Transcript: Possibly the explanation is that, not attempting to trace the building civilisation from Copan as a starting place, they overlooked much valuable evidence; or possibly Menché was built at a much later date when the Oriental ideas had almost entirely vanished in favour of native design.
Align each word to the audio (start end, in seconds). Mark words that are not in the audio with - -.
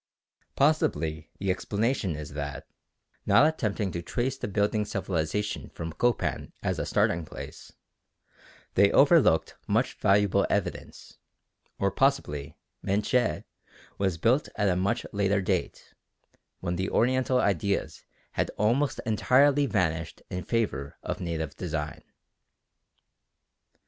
Possibly 0.55 1.29
the 1.37 1.51
explanation 1.51 2.15
is 2.15 2.31
that, 2.31 2.65
not 3.27 3.45
attempting 3.45 3.91
to 3.91 4.01
trace 4.01 4.35
the 4.35 4.47
building 4.47 4.83
civilisation 4.83 5.69
from 5.69 5.93
Copan 5.93 6.53
as 6.63 6.79
a 6.79 6.87
starting 6.87 7.23
place, 7.23 7.71
they 8.73 8.91
overlooked 8.93 9.57
much 9.67 9.93
valuable 9.99 10.47
evidence; 10.49 11.19
or 11.77 11.91
possibly 11.91 12.57
Menché 12.83 13.43
was 13.99 14.17
built 14.17 14.49
at 14.55 14.69
a 14.69 14.75
much 14.75 15.05
later 15.11 15.39
date 15.39 15.93
when 16.61 16.77
the 16.77 16.89
Oriental 16.89 17.37
ideas 17.39 18.03
had 18.31 18.49
almost 18.57 18.99
entirely 19.05 19.67
vanished 19.67 20.23
in 20.31 20.43
favour 20.43 20.97
of 21.03 21.19
native 21.21 21.55
design. 21.55 22.03